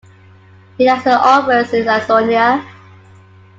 It 0.79 0.87
has 0.87 1.05
an 1.05 1.11
office 1.11 1.73
in 1.73 1.87
Ansonia. 1.87 2.65